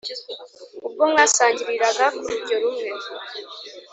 [0.87, 2.87] ubwo mwasangiriraga kurujyo rumwe